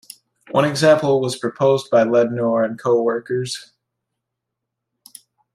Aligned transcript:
One 0.49 0.65
example 0.65 1.21
was 1.21 1.35
proposed 1.37 1.91
by 1.91 2.05
Lednor 2.05 2.65
and 2.65 2.79
co-workers. 2.79 3.71